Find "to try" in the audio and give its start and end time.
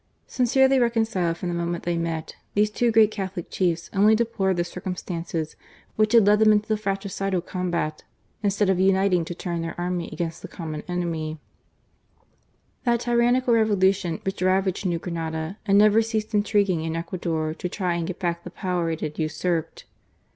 17.53-17.93